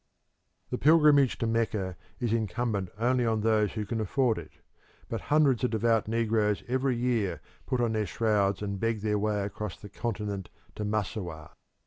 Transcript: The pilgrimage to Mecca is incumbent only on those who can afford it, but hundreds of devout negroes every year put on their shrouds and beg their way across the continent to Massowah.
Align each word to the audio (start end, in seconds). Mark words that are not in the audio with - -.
The 0.71 0.79
pilgrimage 0.79 1.37
to 1.37 1.45
Mecca 1.45 1.95
is 2.19 2.33
incumbent 2.33 2.89
only 2.97 3.23
on 3.23 3.41
those 3.41 3.73
who 3.73 3.85
can 3.85 4.01
afford 4.01 4.39
it, 4.39 4.49
but 5.09 5.21
hundreds 5.29 5.63
of 5.63 5.69
devout 5.69 6.07
negroes 6.07 6.63
every 6.67 6.95
year 6.95 7.39
put 7.67 7.79
on 7.79 7.91
their 7.93 8.07
shrouds 8.07 8.63
and 8.63 8.79
beg 8.79 9.01
their 9.01 9.19
way 9.19 9.43
across 9.43 9.77
the 9.79 9.89
continent 9.89 10.49
to 10.73 10.83
Massowah. 10.83 11.51